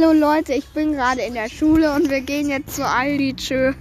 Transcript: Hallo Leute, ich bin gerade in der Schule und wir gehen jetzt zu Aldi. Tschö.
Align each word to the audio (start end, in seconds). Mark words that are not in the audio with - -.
Hallo 0.00 0.12
Leute, 0.12 0.54
ich 0.54 0.68
bin 0.68 0.92
gerade 0.92 1.22
in 1.22 1.34
der 1.34 1.48
Schule 1.48 1.92
und 1.92 2.08
wir 2.08 2.20
gehen 2.20 2.48
jetzt 2.50 2.76
zu 2.76 2.86
Aldi. 2.86 3.34
Tschö. 3.34 3.72